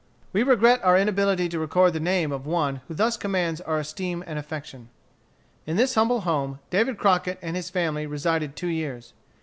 We 0.33 0.41
regret 0.41 0.83
our 0.83 0.97
inability 0.97 1.47
to 1.49 1.59
record 1.59 1.93
the 1.93 1.99
name 1.99 2.31
of 2.31 2.47
one 2.47 2.81
who 2.87 2.95
thus 2.95 3.17
commands 3.17 3.61
our 3.61 3.77
esteem 3.77 4.23
and 4.25 4.39
affection. 4.39 4.89
In 5.67 5.77
this 5.77 5.93
humble 5.93 6.21
home, 6.21 6.57
David 6.71 6.97
Crockett 6.97 7.37
and 7.39 7.55
his 7.55 7.69
family 7.69 8.07
resided 8.07 8.55
two 8.55 8.65
years. 8.69 9.13